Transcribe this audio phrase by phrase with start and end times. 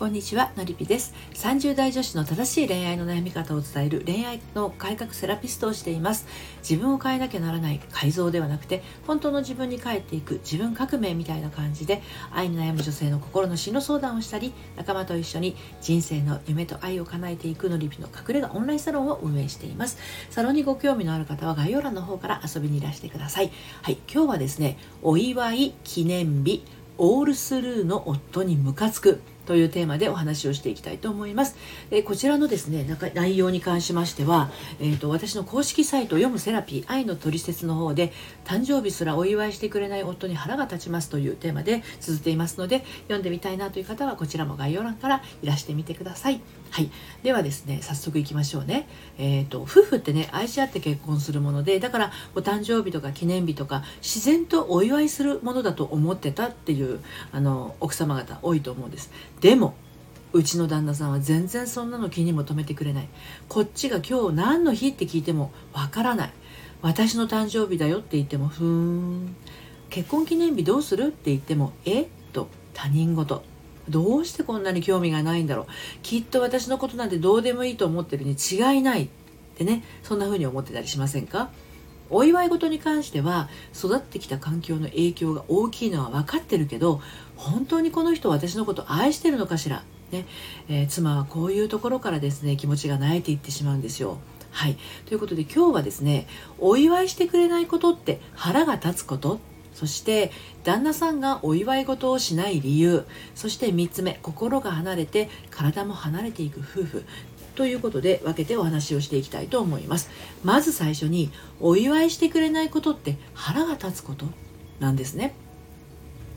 [0.00, 1.12] こんにちはのりぴです。
[1.34, 6.26] 30代女子の正しい恋愛の悩み方を伝える恋愛の改革セラピストをしています。
[6.66, 12.00] 自分を変えなきゃならない改造ではなくて本当の自分に帰っていく自分革命みたいな感じで
[12.32, 19.98] 愛に悩む女性の心の進路相談をしたり仲間と一緒に人生の夢と愛を叶えていくのりぴの隠れ家オンラインサロンを運営しています。
[20.30, 23.52] サロンにご興味のある方は概要欄の方から遊びにいらしてください。
[23.82, 26.64] はい今日はですねお祝い記念日
[26.96, 29.20] オールスルーの夫にムカつく。
[29.46, 31.56] というテーマでお話をしていきたいと思います。
[31.90, 34.50] えこちらのですね内容に関しましては、
[34.80, 38.12] えーと、私の公式サイト読むセラピー愛のトリセツの方で
[38.44, 46.40] 誕生日すらお祝いしてくれない夫に腹が立ちますというテーマで綴っていますので読んでみたいなという方はこちらも概要欄からいらしてみてください。
[46.70, 46.90] はい、
[47.24, 48.86] ではですね早速いきましょうね、
[49.18, 57.00] えーと、夫婦ってね愛し合って結婚するものでだからお誕生日とか記念日とか自然とお祝いするものだと思ってたっていう
[57.32, 59.10] あの奥様方多いと思うんです
[59.40, 59.74] でも
[60.32, 63.08] うちの旦那さんは全然そんなの気にも留めてくれない。
[63.48, 66.32] こっちが今日何の日って聞いてもわからない。
[66.82, 69.34] 私の誕生日だよって言ってもふーん。
[69.88, 73.42] 結婚記念日どうするって言ってもえっと他人事。
[73.88, 75.66] どうしてこんなに興味がないんだろう。
[76.02, 79.08] きっと私のことなんてどうでもいいと思ってるに違いないっ
[79.56, 81.50] てねそんな風に思ってたりしませんか？
[82.10, 87.00] お祝い事に関しては育ってきた環境の影響が大きいのは分かってるけど
[87.36, 90.26] 本当にこの人私のこと愛してるのかしら、ね。
[90.68, 94.18] えー、妻はこういうところからですね気持ちが萎えていってしまうんですよ。
[94.50, 96.26] はい、ということで今日はですね
[96.58, 99.38] お祝いしてくれないことって腹が立つこと。
[99.72, 100.30] そして
[100.64, 103.06] 旦那さんがお祝い事をしない理由。
[103.34, 107.04] そして3つ目心が離れて体も離れていく夫婦。
[107.60, 110.08] ということで分けてお話をしていきたいと思います。
[110.42, 111.30] まず最初に
[111.60, 114.24] お祝いしてくれないことって腹が立つこと
[114.78, 115.34] なんですね。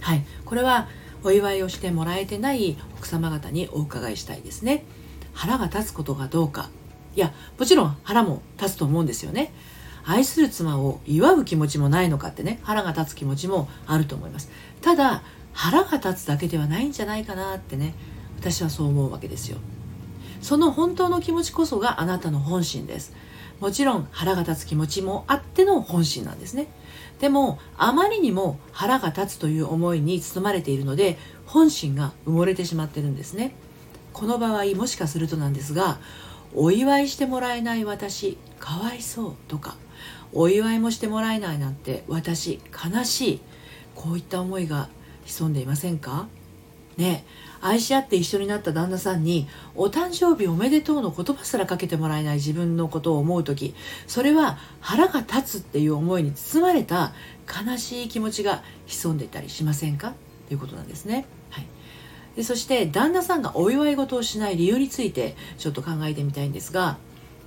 [0.02, 0.26] はい。
[0.44, 0.90] これは
[1.24, 4.84] お祝いをしてもらえてない奥様方にお伺いしたいですね。
[5.32, 6.70] 腹が立つことがどうか。
[7.16, 9.54] いやもちろん腹も立つと思うんですよね。
[10.04, 14.52] 愛する妻を祝う気持ちもないのかってね腹が立つ気持ちもあると思います。
[14.82, 15.24] ただ
[15.54, 17.94] 腹が立つだけではないんじゃないかなってね
[18.42, 19.60] 私はそう思うわけですよ。
[20.44, 23.14] その本当の気持ちこそがあなたの本心です。
[23.60, 26.68] もちろん腹が立つ気持ちもあっての本心なんですね。
[27.20, 33.56] でもあまりにも腹が立つという思いに包まれているので本心が埋もれてしまってるんですね。
[34.12, 36.00] この場合もしかするとなんですが
[36.54, 39.76] お祝いしてもらえない私かわいそうとか
[40.34, 42.60] お祝いもしてもらえないなんて私
[42.94, 43.42] 悲しい
[43.96, 44.90] こういった思いが
[45.26, 46.28] 潜んでいませんか？
[46.98, 47.26] ね
[47.62, 53.74] 愛し合って一緒になった旦那さんにお誕生日おめでとうの言葉すらかけてもらえない自分のことを思う時
[54.06, 57.14] それは腹が立つっていう思いに包まれた
[57.48, 60.14] 悲しい気持ちが潜んでいたりしませんか？
[60.48, 61.26] ということなんですね。
[61.50, 61.66] はい、
[62.36, 66.98] でそして旦那さんがお祝い事をしない理由についてちょっと考えてみたいんですが、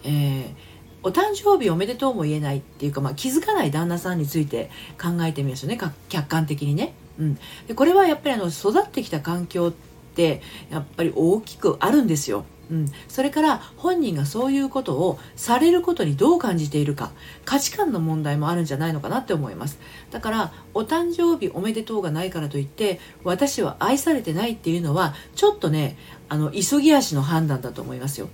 [0.05, 4.71] えーお誕生日おめでとうも言えないっていうか、まあ、気づかない旦那さんについて
[5.01, 5.79] 考えてみますよね
[6.09, 6.95] 客観的にね。
[7.19, 9.73] うん、でこれはやっぱりあの育ってきた環境っ
[10.15, 12.45] てやっぱり大きくあるんですよ。
[12.69, 17.13] うん、それから本人がそういうことをされることにどう感じているか。
[17.45, 19.79] 価値観の問題もあるんじゃないのかなって思います。
[20.11, 25.97] だからお誕生日おめでとうがないからといって私は愛されてないっていうのはちょっとね
[26.29, 28.29] あの急ぎ足の判断だと思いますよ。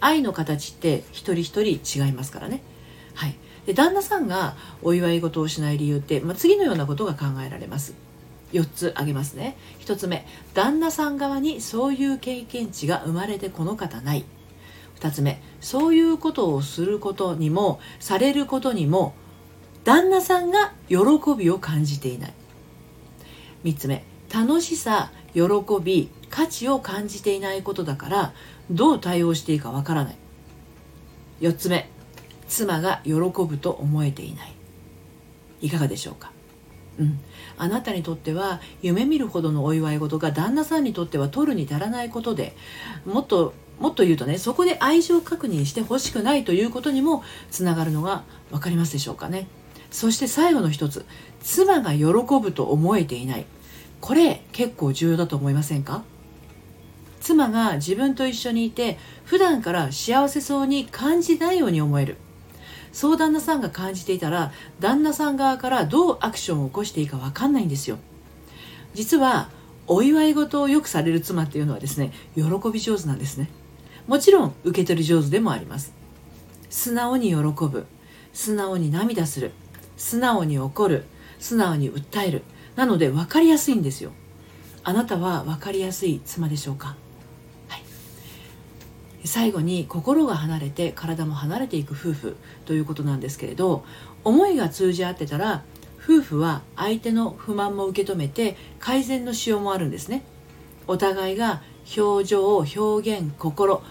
[0.00, 2.62] 愛の形って一人一人違いますからね。
[3.14, 3.36] はい。
[3.66, 7.94] で旦那さんがお祝い事をしない理由って、まあ、次のようなことが考えられます。
[8.52, 9.56] 4つ挙げますね。
[9.80, 14.24] 1つ目旦那さん側にそういう経験値が生まれてこの方ない。
[15.00, 19.14] 2つ目そういうことをすることにもされることにも
[19.84, 20.96] 旦那さんが喜
[21.36, 22.34] びを感じていない。
[23.64, 25.42] 3つ目楽しさ喜
[25.82, 28.32] び価値を感じていないことだから
[28.70, 30.16] どう対応していいかわからない。
[31.40, 31.90] 4つ目
[32.48, 34.54] 妻が喜ぶと思えていない。
[35.62, 36.32] いかがでしょうか？
[36.98, 37.18] うん、
[37.56, 42.54] あなたにとっては夢見るほどのお祝い事が旦那さんにとっては取るに足らないことで
[43.06, 49.48] もっともっと言うとねそこで愛情確認してほしくないということにもつながるのが分かりますでしょうかね。
[49.90, 51.04] そして最後の一つ
[51.40, 53.46] 妻が喜ぶと思えていない。
[54.00, 56.02] これ結構重要だと思いませんか？
[57.20, 62.16] 妻が自分と一緒にいて普段から幸せそうに感じないように思える。
[62.92, 67.98] そう旦那さんが感じていたら旦那さん側からどうアクションを起こしていいか分かんないんですよ
[68.94, 69.48] 実は
[69.86, 72.42] お祝い事をよくされる妻っていうのはですね喜
[72.72, 73.48] び上手なんですね
[74.06, 75.92] もちろん受け取り上手でもあります
[76.70, 77.86] 素直に喜ぶ
[78.32, 79.52] 素直に涙する
[79.96, 81.04] 素直に怒る
[81.38, 82.42] 素直に訴える
[82.76, 84.12] なので分かりやすいんですよ
[84.84, 86.96] あなたは分かりやすい妻でしょうか
[89.24, 93.84] 最後に心が離れて体も離れていく夫婦ということなんですけれど
[94.24, 95.62] 思いが通じ合ってたら
[96.02, 100.24] 夫婦は相手の不満も受け止めて改善のしようもあるんですね。
[100.88, 101.62] お互いが
[101.96, 103.84] 表情表現心考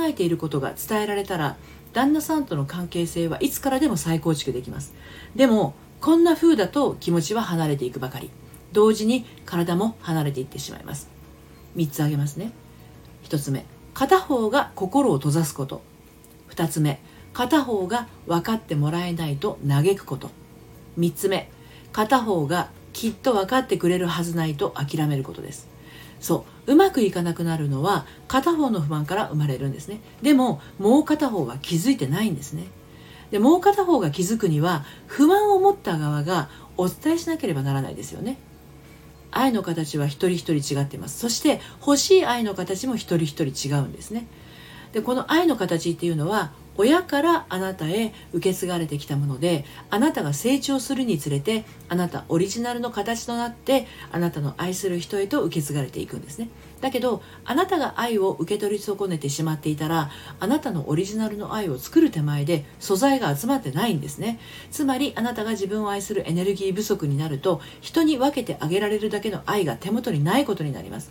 [0.00, 1.56] えていることが伝えられたら
[1.92, 4.94] 旦那さんとの関係性はいつからでも再構築できます。
[5.36, 8.30] でもこんな風だと気持ちは離れていくばかり。
[8.72, 11.10] 同時に体も離れていってしまいます。
[11.76, 12.52] 3つ挙げますね。
[13.24, 13.66] 1つ目。
[13.94, 15.82] 片方が心を閉ざすこと。
[16.50, 17.00] 2つ目
[17.32, 20.30] 片方が分かってもらえないと嘆くこと。
[20.98, 21.50] 3つ目
[21.92, 25.68] 片方がきっと分かってくれるはずないと諦めることです。
[26.20, 30.00] そううまくいかなくなるのは片方の不満から生まれるんですね。
[30.22, 32.66] でももう片方は気づいてないんですね。
[33.30, 38.38] でもう片方が気づくには不満を持った側がお伝えしなければならないですよね。
[39.30, 41.18] 愛の形は一人一人違っています。
[41.18, 44.26] そして欲しい愛の形も一人一人違うんですね。
[44.92, 56.48] でこの愛の形っていうのは親からあなたへ受け継がれてきたものであなたが成長するにつれてあなたオリジナルの形となってあなたの愛する人へと受け継がれていくんですね。
[56.80, 64.38] だけどあなたが愛を受け取り損ねてしまっていたらあなたのオリジナルの愛を作る手前で素材が集まってないんですね。
[64.70, 71.10] つまりあなたが自分を愛するエネルギー不足になると人に分けてあげられるだけの愛が手元にないことになります。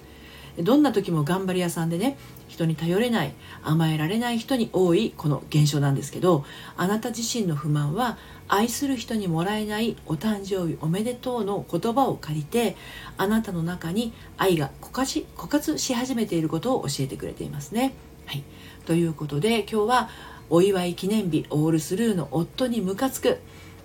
[0.64, 2.18] どんな時も頑張り屋さんでね
[2.48, 3.34] 人に頼れない
[3.64, 6.46] 甘えられない人に多いこの現象なんですけど
[6.76, 8.18] あなた自身の不満は
[8.48, 12.76] 愛する人にもらえないお誕生日おめでとうの言葉を借りて
[13.18, 17.94] あなたの中に愛が枯渇枯渇し始めていることを教えてくれていますね。
[18.26, 18.44] はい、
[18.86, 20.10] ということで今日は
[20.50, 23.40] お祝い記念日オールスルーの夫にムカつく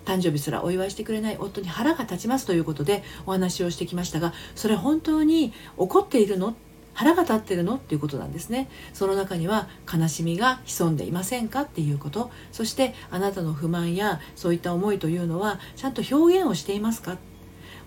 [0.05, 6.55] 誕生日すらお祝いしてくれない夫に腹が立ちますということでお話をしてきましたがそれ本当に怒っているの？
[6.93, 7.75] 腹が立ってるの？
[7.75, 8.69] っていうことなんですね。
[8.93, 11.63] その中には悲しみが潜んでいませんか？
[11.63, 12.31] っていうこと。
[12.53, 17.17] そしてあなたの不満やそういった思いというのはちゃんと表現をしていますか？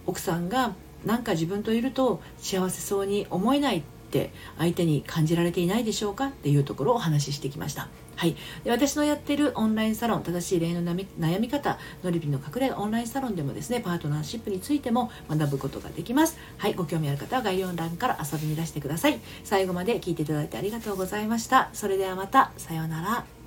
[0.07, 0.75] 奥さんが
[1.07, 6.27] なんか自分といると幸せそうに思えないって相手に感じられていないでしょうか？
[6.27, 7.89] っていうところをお話ししてきました。
[8.19, 16.37] はい、で私のやってるオンラインサロン正しい恋愛の悩み方のりびの隠れオンラインサロンでもですねパートナーシップについても学ぶことができます。
[16.57, 16.75] はい。
[16.75, 19.21] ご興味ある方は概要欄から遊びに出してください。
[19.45, 21.71] 最後まで聞いていただいてありがとうございました。
[21.73, 22.51] それではまた。
[22.57, 23.38] さようなら。